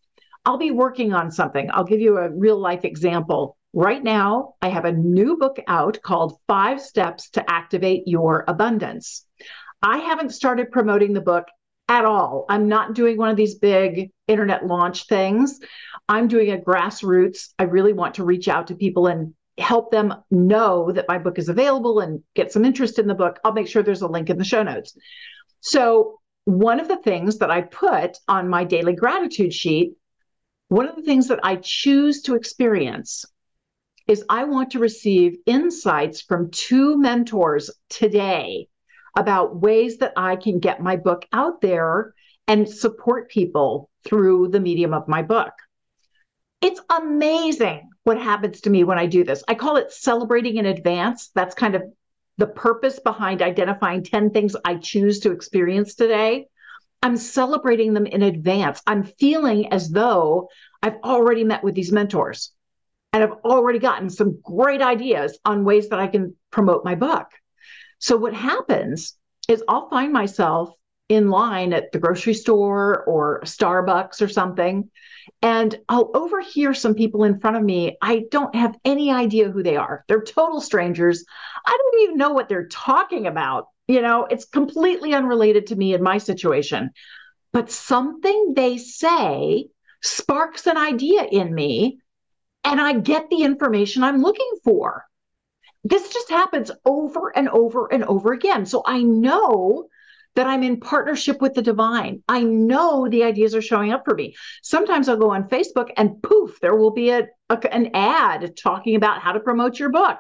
I'll 0.45 0.59
be 0.59 0.73
working 0.73 1.15
on 1.15 1.31
something. 1.31 1.71
I'll 1.73 1.85
give 1.85 2.01
you 2.01 2.19
a 2.19 2.29
real 2.29 2.59
life 2.59 2.85
example. 2.85 3.57
Right 3.73 4.03
now, 4.03 4.55
I 4.61 4.69
have 4.69 4.85
a 4.85 4.93
new 4.93 5.37
book 5.37 5.59
out 5.69 6.03
called 6.03 6.41
Five 6.49 6.81
Steps 6.81 7.31
to 7.31 7.51
Activate 7.51 8.03
Your 8.09 8.45
Abundance. 8.49 9.25
I 9.81 9.99
haven't 9.99 10.35
started 10.35 10.73
promoting 10.73 11.13
the 11.13 11.21
book 11.21 11.47
at 11.89 12.05
all. 12.05 12.47
I'm 12.49 12.67
not 12.67 12.95
doing 12.95 13.17
one 13.17 13.29
of 13.29 13.37
these 13.37 13.55
big 13.55 14.11
internet 14.27 14.67
launch 14.67 15.07
things. 15.07 15.61
I'm 16.09 16.27
doing 16.27 16.51
a 16.51 16.59
grassroots. 16.59 17.55
I 17.61 17.65
really 17.65 17.93
want 17.93 18.17
to 18.17 18.25
reach 18.25 18.49
out 18.49 18.67
to 18.69 18.75
people 18.75 19.07
and 19.07 19.35
help 19.57 19.93
them 19.93 20.15
know 20.33 20.91
that 20.91 21.07
my 21.07 21.19
book 21.19 21.39
is 21.39 21.49
available 21.49 22.01
and 22.01 22.25
get 22.35 22.51
some 22.51 22.65
interest 22.65 22.99
in 22.99 23.07
the 23.07 23.15
book. 23.15 23.39
I'll 23.45 23.53
make 23.53 23.69
sure 23.69 23.85
there's 23.85 24.03
a 24.03 24.09
link 24.09 24.31
in 24.31 24.39
the 24.39 24.45
show 24.45 24.65
notes. 24.65 24.97
So, 25.61 26.19
one 26.45 26.81
of 26.81 26.89
the 26.89 26.97
things 26.97 27.39
that 27.39 27.53
I 27.53 27.61
put 27.61 28.19
on 28.27 28.49
my 28.49 28.65
daily 28.65 28.95
gratitude 28.95 29.55
sheet, 29.55 29.93
one 30.69 30.89
of 30.89 30.97
the 30.97 31.03
things 31.03 31.29
that 31.29 31.39
I 31.45 31.57
choose 31.57 32.23
to 32.23 32.35
experience 32.35 33.25
is 34.11 34.25
I 34.29 34.43
want 34.43 34.73
to 34.73 34.81
receive 34.81 35.39
insights 35.47 36.21
from 36.21 36.51
two 36.51 36.99
mentors 36.99 37.71
today 37.89 38.67
about 39.17 39.61
ways 39.61 39.99
that 39.99 40.15
I 40.17 40.35
can 40.35 40.59
get 40.59 40.83
my 40.83 40.97
book 40.97 41.25
out 41.33 41.61
there 41.61 42.13
and 42.49 42.69
support 42.69 43.31
people 43.31 43.89
through 44.05 44.49
the 44.49 44.59
medium 44.59 44.95
of 44.95 45.07
my 45.07 45.23
book. 45.23 45.53
It's 46.61 46.81
amazing 46.91 47.89
what 48.03 48.21
happens 48.21 48.63
to 48.63 48.71
me 48.71 48.83
when 48.83 48.99
I 48.99 49.07
do 49.07 49.23
this. 49.23 49.45
I 49.47 49.55
call 49.55 49.77
it 49.77 49.93
celebrating 49.93 50.57
in 50.57 50.67
advance. 50.67 51.31
That's 51.37 51.55
kind 51.55 51.77
of 51.77 51.85
the 52.37 52.49
purpose 52.49 52.99
behind 52.99 53.43
identifying 53.43 54.03
10 54.03 54.31
things 54.31 54.57
I 54.65 54.75
choose 54.75 55.21
to 55.21 55.31
experience 55.31 55.95
today. 55.95 56.49
I'm 57.01 57.17
celebrating 57.17 57.95
them 57.95 58.07
in 58.07 58.23
advance. 58.23 58.83
I'm 58.89 59.05
feeling 59.05 59.73
as 59.73 59.89
though 59.89 60.49
I've 60.83 60.97
already 61.05 61.45
met 61.45 61.63
with 61.63 61.77
these 61.77 61.93
mentors 61.93 62.51
and 63.13 63.25
I've 63.25 63.39
already 63.45 63.79
gotten 63.79 64.11
some 64.11 64.41
great 64.43 64.83
ideas 64.83 65.39
on 65.45 65.65
ways 65.65 65.89
that 65.89 65.99
I 65.99 66.07
can 66.07 66.37
promote 66.51 66.85
my 66.85 66.95
book. 66.95 67.27
So 67.99 68.17
what 68.17 68.35
happens 68.35 69.17
is 69.49 69.63
I'll 69.69 69.89
find 69.89 70.13
myself 70.13 70.71
in 71.09 71.29
line 71.29 71.73
at 71.73 71.91
the 71.91 71.99
grocery 71.99 72.35
store 72.35 73.05
or 73.05 73.41
Starbucks 73.43 74.23
or 74.23 74.29
something, 74.29 74.89
and 75.43 75.77
I'll 75.89 76.11
overhear 76.15 76.73
some 76.73 76.95
people 76.95 77.25
in 77.25 77.41
front 77.41 77.57
of 77.57 77.65
me. 77.65 77.97
I 78.01 78.25
don't 78.31 78.55
have 78.55 78.79
any 78.85 79.11
idea 79.11 79.51
who 79.51 79.63
they 79.63 79.77
are. 79.77 80.05
They're 80.07 80.23
total 80.23 80.61
strangers. 80.61 81.25
I 81.67 81.77
don't 81.77 82.03
even 82.03 82.17
know 82.17 82.31
what 82.31 82.49
they're 82.49 82.69
talking 82.69 83.27
about. 83.27 83.67
You 83.89 84.03
know, 84.03 84.27
it's 84.31 84.45
completely 84.45 85.13
unrelated 85.13 85.67
to 85.69 85.77
me 85.77 85.95
and 85.95 86.03
my 86.03 86.19
situation. 86.19 86.91
But 87.53 87.73
something 87.73 88.55
they 88.55 88.79
say 88.79 89.67
sparks 90.03 90.69
an 90.69 90.77
idea 90.77 91.25
in 91.25 91.53
me, 91.53 92.00
and 92.65 92.81
I 92.81 92.95
get 92.95 93.29
the 93.31 93.43
information 93.43 94.03
I'm 94.03 94.23
looking 94.23 94.51
for 94.65 95.05
this 95.85 96.13
just 96.13 96.31
happens 96.31 96.71
over 96.85 97.37
and 97.37 97.49
over 97.49 97.93
and 97.93 98.05
over 98.05 98.33
again. 98.33 98.67
So 98.67 98.83
I 98.87 99.03
know 99.03 99.89
that 100.37 100.47
I'm 100.47 100.63
in 100.63 100.79
partnership 100.79 101.41
with 101.41 101.55
the 101.55 101.63
divine. 101.63 102.23
I 102.29 102.43
know 102.43 103.09
the 103.09 103.25
ideas 103.25 103.55
are 103.55 103.63
showing 103.63 103.93
up 103.93 104.05
for 104.05 104.15
me. 104.15 104.35
Sometimes 104.63 105.09
I'll 105.09 105.17
go 105.17 105.31
on 105.31 105.49
Facebook 105.49 105.91
and 105.97 106.23
poof, 106.23 106.61
there 106.61 106.77
will 106.77 106.93
be 106.93 107.11
a, 107.11 107.27
a, 107.49 107.75
an 107.75 107.91
ad 107.95 108.57
talking 108.57 108.95
about 108.95 109.21
how 109.21 109.33
to 109.33 109.41
promote 109.41 109.79
your 109.79 109.91
book. 109.91 110.19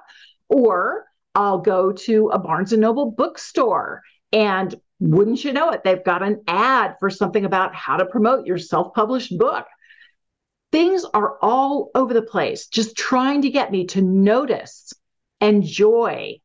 Or 0.48 1.06
I'll 1.34 1.58
go 1.58 1.92
to 1.92 2.28
a 2.30 2.38
Barnes 2.38 2.72
and 2.72 2.80
Noble 2.80 3.12
bookstore 3.12 4.02
and 4.32 4.74
wouldn't 4.98 5.44
you 5.44 5.52
know 5.52 5.70
it, 5.70 5.84
they've 5.84 6.04
got 6.04 6.22
an 6.22 6.42
ad 6.48 6.96
for 6.98 7.08
something 7.08 7.44
about 7.44 7.74
how 7.74 7.96
to 7.96 8.04
promote 8.04 8.46
your 8.46 8.58
self 8.58 8.92
published 8.94 9.38
book. 9.38 9.66
Things 10.72 11.04
are 11.04 11.36
all 11.42 11.90
over 11.94 12.14
the 12.14 12.22
place, 12.22 12.66
just 12.66 12.96
trying 12.96 13.42
to 13.42 13.50
get 13.50 13.72
me 13.72 13.86
to 13.86 14.02
notice 14.02 14.92
enjoy 15.40 16.40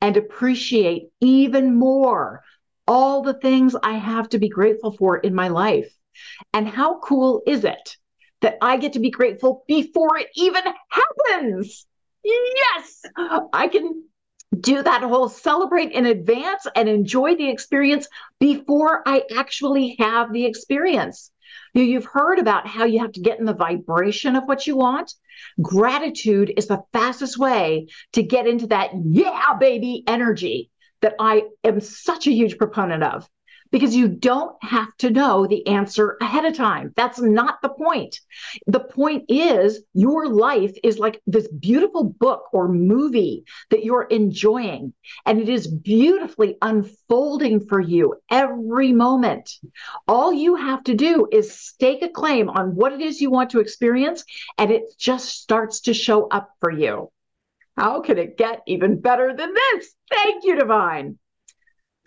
and 0.00 0.16
appreciate 0.16 1.08
even 1.20 1.76
more 1.76 2.42
all 2.86 3.22
the 3.22 3.34
things 3.34 3.76
I 3.80 3.92
have 3.92 4.28
to 4.30 4.38
be 4.38 4.48
grateful 4.48 4.92
for 4.92 5.18
in 5.18 5.34
my 5.34 5.48
life. 5.48 5.92
And 6.52 6.68
how 6.68 6.98
cool 7.00 7.42
is 7.46 7.64
it 7.64 7.96
that 8.40 8.58
I 8.60 8.76
get 8.78 8.94
to 8.94 8.98
be 8.98 9.10
grateful 9.10 9.64
before 9.68 10.18
it 10.18 10.28
even 10.34 10.62
happens? 10.88 11.86
Yes, 12.24 13.02
I 13.52 13.68
can 13.68 14.04
do 14.58 14.82
that 14.82 15.02
whole 15.02 15.28
celebrate 15.28 15.92
in 15.92 16.06
advance 16.06 16.66
and 16.74 16.88
enjoy 16.88 17.36
the 17.36 17.48
experience 17.48 18.08
before 18.40 19.02
I 19.06 19.22
actually 19.36 19.96
have 20.00 20.32
the 20.32 20.44
experience. 20.44 21.30
You've 21.74 22.04
heard 22.04 22.38
about 22.38 22.66
how 22.66 22.84
you 22.84 23.00
have 23.00 23.12
to 23.12 23.20
get 23.20 23.38
in 23.38 23.44
the 23.44 23.54
vibration 23.54 24.36
of 24.36 24.44
what 24.44 24.66
you 24.66 24.76
want. 24.76 25.12
Gratitude 25.60 26.52
is 26.56 26.66
the 26.66 26.82
fastest 26.92 27.38
way 27.38 27.88
to 28.12 28.22
get 28.22 28.46
into 28.46 28.66
that, 28.68 28.90
yeah, 29.04 29.54
baby 29.58 30.02
energy 30.06 30.70
that 31.02 31.14
I 31.18 31.44
am 31.64 31.80
such 31.80 32.26
a 32.26 32.32
huge 32.32 32.58
proponent 32.58 33.02
of. 33.02 33.28
Because 33.70 33.94
you 33.94 34.08
don't 34.08 34.56
have 34.62 34.94
to 34.98 35.10
know 35.10 35.46
the 35.46 35.66
answer 35.66 36.16
ahead 36.20 36.44
of 36.44 36.56
time. 36.56 36.92
That's 36.96 37.20
not 37.20 37.62
the 37.62 37.68
point. 37.68 38.18
The 38.66 38.80
point 38.80 39.24
is 39.28 39.82
your 39.94 40.28
life 40.28 40.72
is 40.82 40.98
like 40.98 41.20
this 41.26 41.48
beautiful 41.48 42.04
book 42.04 42.44
or 42.52 42.68
movie 42.68 43.44
that 43.70 43.84
you're 43.84 44.04
enjoying, 44.04 44.92
and 45.26 45.40
it 45.40 45.48
is 45.48 45.66
beautifully 45.66 46.56
unfolding 46.62 47.66
for 47.66 47.80
you 47.80 48.14
every 48.30 48.92
moment. 48.92 49.50
All 50.08 50.32
you 50.32 50.56
have 50.56 50.82
to 50.84 50.94
do 50.94 51.28
is 51.30 51.58
stake 51.58 52.02
a 52.02 52.08
claim 52.08 52.48
on 52.48 52.74
what 52.74 52.92
it 52.92 53.00
is 53.00 53.20
you 53.20 53.30
want 53.30 53.50
to 53.50 53.60
experience, 53.60 54.24
and 54.58 54.70
it 54.70 54.84
just 54.98 55.28
starts 55.28 55.80
to 55.82 55.94
show 55.94 56.26
up 56.28 56.50
for 56.60 56.70
you. 56.70 57.10
How 57.76 58.02
can 58.02 58.18
it 58.18 58.36
get 58.36 58.62
even 58.66 59.00
better 59.00 59.34
than 59.34 59.54
this? 59.54 59.94
Thank 60.10 60.44
you, 60.44 60.56
Divine. 60.56 61.18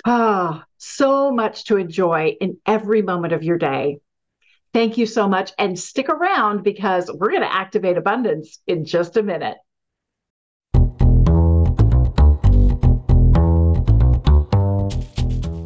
Ah, 0.05 0.65
so 0.77 1.31
much 1.31 1.65
to 1.65 1.77
enjoy 1.77 2.36
in 2.41 2.57
every 2.65 3.01
moment 3.01 3.31
of 3.31 3.41
your 3.41 3.57
day. 3.57 4.00
Thank 4.74 4.98
you 4.98 5.05
so 5.05 5.29
much. 5.29 5.51
And 5.57 5.79
stick 5.79 6.10
around 6.10 6.63
because 6.63 7.10
we're 7.10 7.29
going 7.29 7.43
to 7.43 7.53
activate 7.53 7.98
abundance 7.98 8.60
in 8.67 8.83
just 8.83 9.15
a 9.15 9.24
minute. 9.24 9.57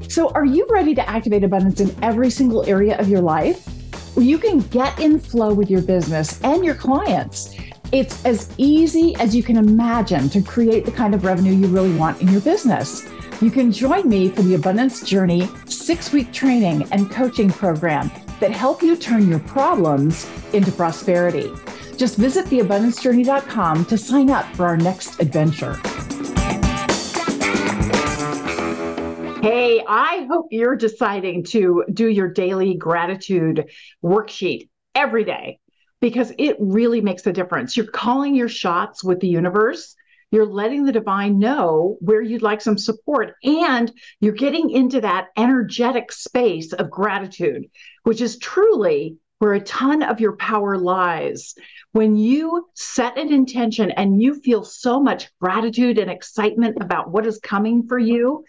So, 0.10 0.29
are 0.29 0.46
you 0.46 0.67
ready 0.70 0.94
to 0.96 1.10
activate 1.10 1.44
abundance 1.44 1.79
in 1.79 1.96
every 2.03 2.29
single 2.29 2.63
area 2.67 2.98
of 3.00 3.08
your 3.10 3.22
life? 3.22 3.67
You 4.17 4.38
can 4.38 4.60
get 4.60 5.00
in 5.00 5.20
flow 5.20 5.53
with 5.53 5.70
your 5.70 5.82
business 5.82 6.41
and 6.44 6.63
your 6.63 6.75
clients. 6.75 7.56
It's 7.91 8.24
as 8.25 8.53
easy 8.58 9.15
as 9.15 9.36
you 9.36 9.41
can 9.41 9.58
imagine 9.58 10.29
to 10.29 10.41
create 10.41 10.86
the 10.86 10.91
kind 10.91 11.15
of 11.15 11.24
revenue 11.24 11.53
you 11.53 11.67
really 11.67 11.96
want 11.96 12.22
in 12.22 12.27
your 12.27 12.41
business. 12.41 13.08
You 13.39 13.51
can 13.51 13.72
join 13.72 14.10
me 14.10 14.29
for 14.29 14.41
the 14.41 14.56
Abundance 14.56 15.03
Journey 15.03 15.48
six 15.67 16.12
week 16.12 16.34
training 16.34 16.88
and 16.91 17.12
coaching 17.12 17.51
program 17.51 18.10
that 18.39 18.50
help 18.50 18.82
you 18.82 18.96
turn 18.98 19.29
your 19.29 19.38
problems 19.41 20.27
into 20.53 20.72
prosperity. 20.72 21.51
Just 21.98 22.17
visit 22.17 22.48
theabundancejourney.com 22.48 23.86
to 23.86 23.96
sign 23.96 24.32
up 24.32 24.46
for 24.56 24.65
our 24.65 24.75
next 24.75 25.20
adventure. 25.20 25.74
Hey, 29.44 29.84
I 29.88 30.25
hope 30.27 30.48
you're 30.50 30.75
deciding 30.75 31.44
to 31.46 31.86
do 31.94 32.08
your 32.08 32.29
daily 32.29 32.74
gratitude 32.74 33.70
worksheet 34.03 34.67
every 34.96 35.25
day 35.25 35.60
because 36.01 36.34
it 36.39 36.56
really 36.60 37.01
makes 37.01 37.27
a 37.27 37.34
difference. 37.34 37.77
You're 37.77 37.86
calling 37.86 38.34
your 38.34 38.50
shots 38.50 39.03
with 39.03 39.20
the 39.20 39.27
universe 39.27 39.96
you're 40.31 40.46
letting 40.46 40.86
the 40.86 40.91
divine 40.91 41.39
know 41.39 41.98
where 42.01 42.22
you'd 42.22 42.41
like 42.41 42.62
some 42.62 42.77
support. 42.77 43.36
And 43.43 43.91
you're 44.19 44.34
getting 44.34 44.69
into 44.69 45.01
that 45.01 45.27
energetic 45.38 46.12
space 46.12 46.74
of 46.74 46.91
gratitude, 46.91 47.65
which 48.03 48.22
is 48.22 48.38
truly 48.38 49.17
where 49.39 49.53
a 49.53 49.62
ton 49.62 50.03
of 50.03 50.19
your 50.19 50.36
power 50.36 50.77
lies. 50.77 51.53
When 51.91 52.15
you 52.15 52.67
set 52.74 53.17
an 53.17 53.31
intention 53.31 53.91
and 53.91 54.22
you 54.22 54.41
feel 54.41 54.63
so 54.63 55.00
much 55.00 55.29
gratitude 55.39 56.00
and 56.00 56.10
excitement 56.10 56.77
about 56.81 57.12
what 57.12 57.25
is 57.25 57.39
coming 57.39 57.88
for 57.88 58.00
you, 58.00 58.43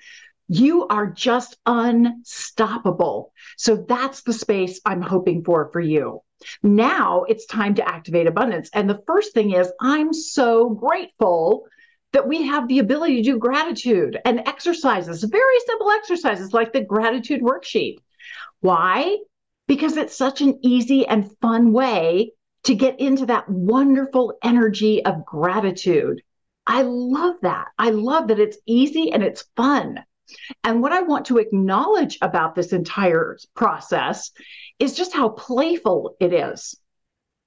you 0.49 0.87
are 0.89 1.07
just 1.07 1.59
unstoppable. 1.67 3.33
So 3.59 3.77
that's 3.77 4.23
the 4.23 4.33
space 4.33 4.81
I'm 4.85 5.03
hoping 5.03 5.45
for 5.45 5.69
for 5.73 5.81
you. 5.81 6.23
Now 6.63 7.25
it's 7.25 7.47
time 7.47 7.75
to 7.77 7.89
activate 7.89 8.27
abundance. 8.27 8.71
And 8.73 8.89
the 8.89 9.03
first 9.07 9.33
thing 9.33 9.53
is, 9.53 9.73
I'm 9.81 10.13
so 10.13 10.71
grateful 10.71 11.67
that 12.13 12.27
we 12.27 12.43
have 12.43 12.69
the 12.69 12.79
ability 12.79 13.17
to 13.17 13.23
do 13.23 13.39
gratitude 13.39 14.19
and 14.25 14.41
exercises, 14.47 15.23
very 15.25 15.61
simple 15.67 15.91
exercises 15.91 16.53
like 16.53 16.73
the 16.73 16.85
gratitude 16.85 17.43
worksheet. 17.43 17.99
Why? 18.61 19.19
Because 19.67 19.97
it's 19.97 20.17
such 20.17 20.41
an 20.41 20.59
easy 20.63 21.07
and 21.07 21.31
fun 21.41 21.73
way 21.73 22.33
to 22.65 22.75
get 22.75 22.99
into 23.01 23.27
that 23.27 23.49
wonderful 23.49 24.39
energy 24.43 25.05
of 25.05 25.25
gratitude. 25.25 26.23
I 26.67 26.83
love 26.83 27.37
that. 27.43 27.69
I 27.79 27.91
love 27.91 28.29
that 28.29 28.41
it's 28.41 28.59
easy 28.67 29.13
and 29.13 29.23
it's 29.23 29.45
fun. 29.57 30.05
And 30.65 30.83
what 30.83 30.93
I 30.93 31.03
want 31.03 31.27
to 31.27 31.39
acknowledge 31.39 32.19
about 32.21 32.55
this 32.55 32.73
entire 32.73 33.39
process 33.55 34.31
is 34.79 34.95
just 34.95 35.13
how 35.13 35.31
playful 35.31 36.17
it 36.21 36.33
is. 36.33 36.75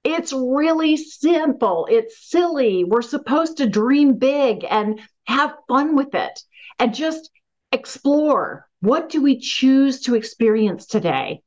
It's 0.04 0.32
really 0.32 0.96
simple. 0.96 1.86
It's 1.90 2.28
silly. 2.28 2.84
We're 2.84 3.02
supposed 3.02 3.58
to 3.58 3.68
dream 3.68 4.18
big 4.18 4.64
and 4.68 5.00
have 5.24 5.56
fun 5.68 5.94
with 5.94 6.14
it 6.14 6.40
and 6.78 6.94
just 6.94 7.30
explore. 7.70 8.68
What 8.80 9.08
do 9.08 9.22
we 9.22 9.38
choose 9.38 10.00
to 10.02 10.16
experience 10.16 10.86
today? 10.86 11.42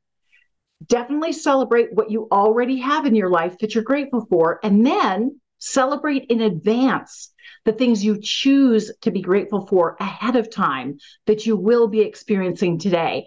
Definitely 0.85 1.33
celebrate 1.33 1.93
what 1.93 2.11
you 2.11 2.27
already 2.31 2.77
have 2.77 3.05
in 3.05 3.15
your 3.15 3.29
life 3.29 3.57
that 3.59 3.75
you're 3.75 3.83
grateful 3.83 4.25
for, 4.29 4.59
and 4.63 4.85
then 4.85 5.39
celebrate 5.59 6.25
in 6.29 6.41
advance 6.41 7.33
the 7.65 7.73
things 7.73 8.05
you 8.05 8.19
choose 8.21 8.91
to 9.01 9.11
be 9.11 9.21
grateful 9.21 9.65
for 9.67 9.97
ahead 9.99 10.35
of 10.35 10.49
time 10.49 10.97
that 11.25 11.45
you 11.45 11.57
will 11.57 11.87
be 11.87 12.01
experiencing 12.01 12.77
today. 12.77 13.25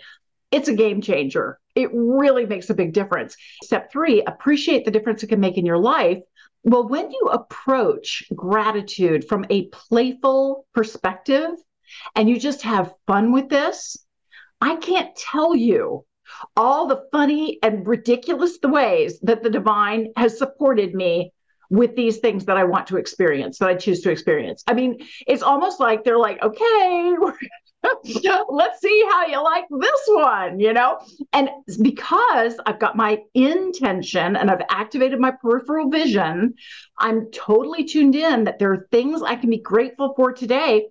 It's 0.50 0.68
a 0.68 0.74
game 0.74 1.02
changer. 1.02 1.58
It 1.74 1.90
really 1.92 2.46
makes 2.46 2.70
a 2.70 2.74
big 2.74 2.92
difference. 2.92 3.36
Step 3.62 3.92
three, 3.92 4.22
appreciate 4.22 4.84
the 4.84 4.90
difference 4.90 5.22
it 5.22 5.28
can 5.28 5.40
make 5.40 5.58
in 5.58 5.66
your 5.66 5.78
life. 5.78 6.18
Well, 6.64 6.88
when 6.88 7.10
you 7.10 7.28
approach 7.30 8.24
gratitude 8.34 9.28
from 9.28 9.44
a 9.50 9.68
playful 9.68 10.66
perspective 10.74 11.50
and 12.14 12.28
you 12.28 12.38
just 12.38 12.62
have 12.62 12.94
fun 13.06 13.32
with 13.32 13.48
this, 13.48 13.96
I 14.60 14.76
can't 14.76 15.14
tell 15.16 15.54
you 15.54 16.04
all 16.56 16.86
the 16.86 17.04
funny 17.12 17.58
and 17.62 17.86
ridiculous 17.86 18.58
ways 18.62 19.18
that 19.20 19.42
the 19.42 19.50
divine 19.50 20.12
has 20.16 20.38
supported 20.38 20.94
me 20.94 21.32
with 21.70 21.94
these 21.96 22.18
things 22.18 22.44
that 22.46 22.56
I 22.56 22.64
want 22.64 22.86
to 22.88 22.96
experience, 22.96 23.58
that 23.58 23.68
I 23.68 23.74
choose 23.74 24.00
to 24.02 24.10
experience. 24.10 24.64
I 24.66 24.74
mean, 24.74 25.06
it's 25.26 25.42
almost 25.42 25.80
like 25.80 26.02
they're 26.02 26.18
like, 26.18 26.42
okay, 26.42 27.14
let's 28.48 28.80
see 28.80 29.04
how 29.10 29.26
you 29.26 29.42
like 29.42 29.64
this 29.70 30.00
one, 30.06 30.60
you 30.60 30.72
know? 30.72 30.98
And 31.32 31.50
because 31.82 32.58
I've 32.66 32.78
got 32.78 32.96
my 32.96 33.18
intention 33.34 34.36
and 34.36 34.50
I've 34.50 34.64
activated 34.70 35.20
my 35.20 35.30
peripheral 35.30 35.90
vision, 35.90 36.54
I'm 36.98 37.30
totally 37.30 37.84
tuned 37.84 38.14
in 38.14 38.44
that 38.44 38.58
there 38.58 38.72
are 38.72 38.88
things 38.90 39.22
I 39.22 39.36
can 39.36 39.50
be 39.50 39.60
grateful 39.60 40.14
for 40.16 40.32
today. 40.32 40.88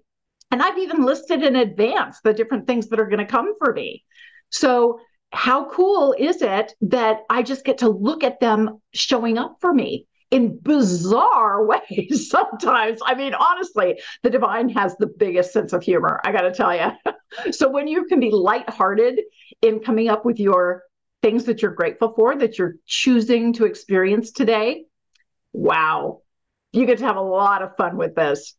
And 0.51 0.61
I've 0.61 0.77
even 0.77 1.03
listed 1.03 1.43
in 1.43 1.57
advance 1.57 2.21
the 2.23 2.33
different 2.33 2.67
things 2.67 2.87
that 2.87 2.99
are 2.99 3.07
going 3.07 3.19
to 3.19 3.25
come 3.25 3.55
for 3.59 3.73
me. 3.73 4.03
So, 4.49 4.99
how 5.33 5.69
cool 5.69 6.15
is 6.17 6.41
it 6.41 6.73
that 6.79 7.23
I 7.29 7.43
just 7.43 7.65
get 7.65 7.79
to 7.79 7.89
look 7.89 8.23
at 8.23 8.39
them 8.39 8.81
showing 8.93 9.37
up 9.37 9.57
for 9.59 9.73
me? 9.73 10.07
In 10.31 10.59
bizarre 10.59 11.65
ways 11.89 12.29
sometimes. 12.29 12.99
I 13.05 13.15
mean, 13.15 13.33
honestly, 13.33 13.99
the 14.23 14.29
divine 14.29 14.69
has 14.69 14.95
the 14.97 15.07
biggest 15.07 15.53
sense 15.53 15.73
of 15.73 15.83
humor, 15.83 16.19
I 16.23 16.31
got 16.31 16.41
to 16.41 16.51
tell 16.51 16.75
you. 16.75 16.91
so 17.51 17.69
when 17.69 17.87
you 17.87 18.05
can 18.05 18.19
be 18.19 18.31
lighthearted 18.31 19.21
in 19.61 19.79
coming 19.79 20.09
up 20.09 20.25
with 20.25 20.39
your 20.39 20.83
things 21.21 21.45
that 21.45 21.61
you're 21.61 21.71
grateful 21.71 22.13
for, 22.15 22.35
that 22.35 22.57
you're 22.57 22.75
choosing 22.85 23.53
to 23.53 23.65
experience 23.65 24.31
today, 24.31 24.85
wow, 25.53 26.21
you 26.73 26.85
get 26.85 26.99
to 26.99 27.05
have 27.05 27.15
a 27.15 27.21
lot 27.21 27.61
of 27.61 27.75
fun 27.77 27.97
with 27.97 28.15
this. 28.15 28.55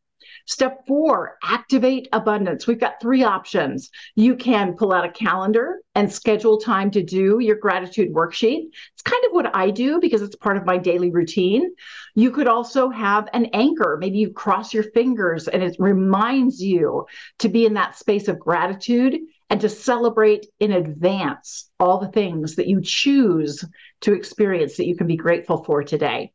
Step 0.46 0.87
four, 0.87 1.37
activate 1.42 2.09
abundance. 2.12 2.66
We've 2.66 2.81
got 2.81 3.00
three 3.00 3.22
options. 3.22 3.90
You 4.14 4.35
can 4.35 4.76
pull 4.76 4.92
out 4.92 5.04
a 5.04 5.11
calendar 5.11 5.81
and 5.94 6.12
schedule 6.12 6.59
time 6.59 6.90
to 6.92 7.02
do 7.02 7.38
your 7.40 7.57
gratitude 7.57 8.14
worksheet. 8.14 8.68
It's 8.94 9.02
kind 9.02 9.24
of 9.26 9.33
what 9.33 9.54
I 9.54 9.70
do 9.70 10.00
because 10.00 10.22
it's 10.22 10.37
part 10.37 10.57
of 10.57 10.64
my 10.64 10.78
daily 10.78 11.11
routine. 11.11 11.74
You 12.14 12.31
could 12.31 12.48
also 12.48 12.88
have 12.90 13.28
an 13.33 13.46
anchor. 13.52 13.98
Maybe 14.00 14.18
you 14.18 14.33
cross 14.33 14.72
your 14.72 14.85
fingers 14.85 15.48
and 15.48 15.62
it 15.62 15.76
reminds 15.78 16.62
you 16.62 17.07
to 17.40 17.48
be 17.48 17.66
in 17.66 17.74
that 17.74 17.96
space 17.96 18.28
of 18.28 18.38
gratitude 18.38 19.18
and 19.50 19.61
to 19.61 19.68
celebrate 19.68 20.46
in 20.61 20.72
advance 20.72 21.70
all 21.81 21.98
the 21.98 22.09
things 22.09 22.57
that 22.57 22.68
you 22.68 22.81
choose 22.83 23.64
to 24.00 24.12
experience 24.12 24.76
that 24.76 24.87
you 24.87 24.96
can 24.96 25.07
be 25.07 25.16
grateful 25.16 25.64
for 25.64 25.83
today. 25.83 26.33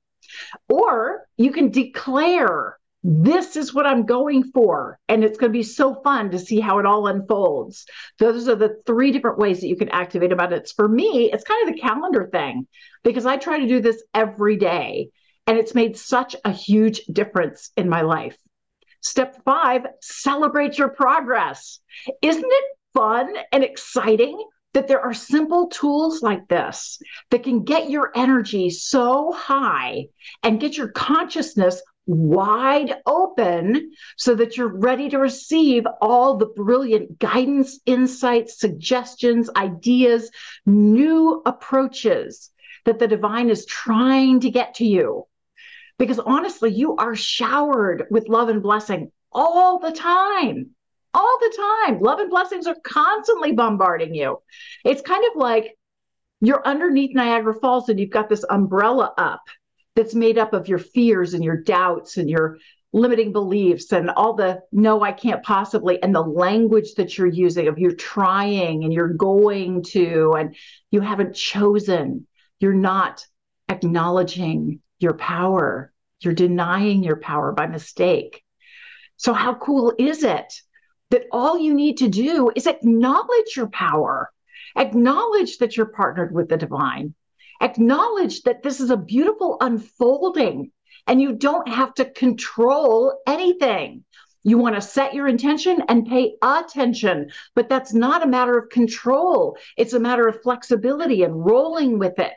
Or 0.69 1.27
you 1.37 1.51
can 1.51 1.69
declare 1.69 2.77
this 3.03 3.57
is 3.57 3.73
what 3.73 3.85
I'm 3.85 4.05
going 4.05 4.43
for. 4.43 4.97
And 5.09 5.23
it's 5.23 5.37
going 5.37 5.51
to 5.51 5.57
be 5.57 5.63
so 5.63 6.01
fun 6.03 6.31
to 6.31 6.39
see 6.39 6.59
how 6.59 6.79
it 6.79 6.85
all 6.85 7.07
unfolds. 7.07 7.85
Those 8.17 8.47
are 8.47 8.55
the 8.55 8.77
three 8.85 9.11
different 9.11 9.37
ways 9.37 9.59
that 9.59 9.67
you 9.67 9.75
can 9.75 9.89
activate 9.89 10.31
abundance. 10.31 10.71
For 10.71 10.87
me, 10.87 11.29
it's 11.31 11.43
kind 11.43 11.67
of 11.67 11.73
the 11.73 11.81
calendar 11.81 12.29
thing 12.31 12.65
because 13.03 13.25
I 13.25 13.37
try 13.37 13.59
to 13.59 13.67
do 13.67 13.81
this 13.81 14.01
every 14.13 14.55
day. 14.55 15.09
And 15.45 15.57
it's 15.57 15.75
made 15.75 15.97
such 15.97 16.37
a 16.45 16.51
huge 16.51 17.01
difference 17.11 17.71
in 17.75 17.89
my 17.89 18.01
life. 18.01 18.37
Step 19.01 19.43
five, 19.43 19.85
celebrate 20.01 20.77
your 20.77 20.87
progress. 20.87 21.81
Isn't 22.21 22.45
it 22.47 22.65
fun 22.93 23.35
and 23.51 23.61
exciting 23.61 24.41
that 24.73 24.87
there 24.87 25.01
are 25.01 25.13
simple 25.13 25.67
tools 25.67 26.21
like 26.21 26.47
this 26.47 26.99
that 27.29 27.43
can 27.43 27.63
get 27.63 27.89
your 27.89 28.11
energy 28.15 28.69
so 28.69 29.33
high 29.33 30.05
and 30.41 30.59
get 30.59 30.77
your 30.77 30.87
consciousness 30.87 31.81
wide 32.05 32.95
open 33.05 33.91
so 34.17 34.35
that 34.35 34.57
you're 34.57 34.67
ready 34.67 35.09
to 35.09 35.17
receive 35.17 35.85
all 36.01 36.37
the 36.37 36.45
brilliant 36.45 37.19
guidance, 37.19 37.79
insights, 37.85 38.59
suggestions, 38.59 39.49
ideas, 39.55 40.29
new 40.65 41.41
approaches 41.45 42.49
that 42.85 42.99
the 42.99 43.07
divine 43.07 43.49
is 43.49 43.65
trying 43.65 44.41
to 44.41 44.49
get 44.49 44.75
to 44.75 44.85
you. 44.85 45.25
Because 45.97 46.19
honestly, 46.19 46.71
you 46.71 46.95
are 46.97 47.15
showered 47.15 48.05
with 48.09 48.27
love 48.27 48.49
and 48.49 48.61
blessing 48.61 49.11
all 49.31 49.79
the 49.79 49.91
time. 49.91 50.71
All 51.13 51.37
the 51.39 51.85
time. 51.85 51.99
Love 52.01 52.19
and 52.19 52.29
blessings 52.29 52.65
are 52.65 52.75
constantly 52.83 53.51
bombarding 53.51 54.15
you. 54.15 54.41
It's 54.83 55.01
kind 55.01 55.23
of 55.31 55.39
like 55.39 55.77
you're 56.41 56.65
underneath 56.65 57.15
Niagara 57.15 57.53
Falls 57.53 57.87
and 57.87 57.99
you've 57.99 58.09
got 58.09 58.29
this 58.29 58.43
umbrella 58.49 59.13
up 59.17 59.43
that's 59.95 60.15
made 60.15 60.37
up 60.37 60.53
of 60.53 60.67
your 60.67 60.79
fears 60.79 61.33
and 61.33 61.43
your 61.43 61.57
doubts 61.57 62.17
and 62.17 62.29
your 62.29 62.57
limiting 62.91 63.31
beliefs 63.31 63.91
and 63.91 64.09
all 64.11 64.33
the 64.33 64.61
no, 64.71 65.01
I 65.01 65.11
can't 65.11 65.43
possibly, 65.43 66.01
and 66.01 66.13
the 66.13 66.21
language 66.21 66.93
that 66.95 67.17
you're 67.17 67.27
using 67.27 67.67
of 67.67 67.79
you're 67.79 67.95
trying 67.95 68.83
and 68.83 68.93
you're 68.93 69.13
going 69.13 69.83
to, 69.91 70.33
and 70.37 70.55
you 70.91 71.01
haven't 71.01 71.35
chosen. 71.35 72.27
You're 72.59 72.73
not 72.73 73.25
acknowledging 73.67 74.79
your 74.99 75.15
power. 75.15 75.91
You're 76.21 76.33
denying 76.33 77.03
your 77.03 77.17
power 77.17 77.51
by 77.51 77.67
mistake. 77.67 78.43
So, 79.17 79.33
how 79.33 79.55
cool 79.55 79.93
is 79.97 80.23
it 80.23 80.53
that 81.09 81.25
all 81.31 81.57
you 81.57 81.73
need 81.73 81.97
to 81.97 82.07
do 82.07 82.51
is 82.55 82.67
acknowledge 82.67 83.55
your 83.55 83.67
power, 83.67 84.31
acknowledge 84.77 85.57
that 85.57 85.75
you're 85.75 85.85
partnered 85.87 86.33
with 86.33 86.49
the 86.49 86.57
divine, 86.57 87.13
acknowledge 87.61 88.41
that 88.43 88.63
this 88.63 88.79
is 88.79 88.89
a 88.89 88.97
beautiful 88.97 89.57
unfolding 89.61 90.71
and 91.07 91.21
you 91.21 91.33
don't 91.33 91.67
have 91.67 91.93
to 91.95 92.05
control 92.05 93.19
anything. 93.27 94.03
You 94.43 94.57
want 94.57 94.75
to 94.75 94.81
set 94.81 95.13
your 95.13 95.27
intention 95.27 95.81
and 95.87 96.07
pay 96.07 96.35
attention, 96.41 97.31
but 97.55 97.69
that's 97.69 97.93
not 97.93 98.23
a 98.23 98.27
matter 98.27 98.57
of 98.57 98.69
control. 98.69 99.57
It's 99.77 99.93
a 99.93 99.99
matter 99.99 100.27
of 100.27 100.41
flexibility 100.41 101.23
and 101.23 101.45
rolling 101.45 101.97
with 101.97 102.19
it. 102.19 102.33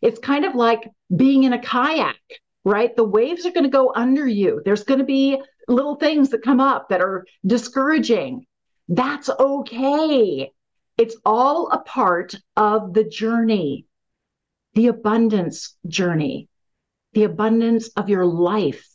It's 0.00 0.18
kind 0.18 0.46
of 0.46 0.54
like 0.54 0.88
being 1.14 1.44
in 1.44 1.52
a 1.52 1.58
kayak, 1.58 2.16
right? 2.64 2.94
The 2.96 3.04
waves 3.04 3.44
are 3.44 3.52
going 3.52 3.64
to 3.64 3.70
go 3.70 3.92
under 3.94 4.26
you. 4.26 4.62
There's 4.64 4.84
going 4.84 5.00
to 5.00 5.04
be 5.04 5.40
little 5.68 5.96
things 5.96 6.30
that 6.30 6.42
come 6.42 6.60
up 6.60 6.88
that 6.88 7.02
are 7.02 7.26
discouraging. 7.46 8.46
That's 8.88 9.28
okay. 9.28 10.50
It's 10.96 11.16
all 11.24 11.70
a 11.70 11.78
part 11.80 12.34
of 12.56 12.94
the 12.94 13.04
journey, 13.04 13.86
the 14.74 14.88
abundance 14.88 15.76
journey, 15.86 16.48
the 17.12 17.24
abundance 17.24 17.88
of 17.96 18.08
your 18.08 18.24
life, 18.24 18.86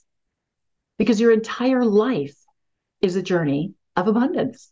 because 0.97 1.19
your 1.19 1.31
entire 1.31 1.83
life 1.83 2.35
is 3.01 3.15
a 3.15 3.21
journey 3.21 3.73
of 3.95 4.07
abundance. 4.07 4.71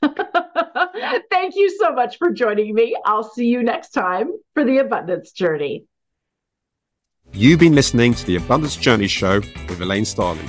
Thank 0.02 1.56
you 1.56 1.76
so 1.78 1.92
much 1.92 2.18
for 2.18 2.30
joining 2.30 2.74
me. 2.74 2.96
I'll 3.04 3.24
see 3.24 3.46
you 3.46 3.62
next 3.62 3.90
time 3.90 4.32
for 4.54 4.64
the 4.64 4.78
Abundance 4.78 5.32
Journey. 5.32 5.84
You've 7.32 7.60
been 7.60 7.74
listening 7.74 8.14
to 8.14 8.26
the 8.26 8.36
Abundance 8.36 8.76
Journey 8.76 9.08
Show 9.08 9.40
with 9.68 9.80
Elaine 9.80 10.04
Starling. 10.04 10.48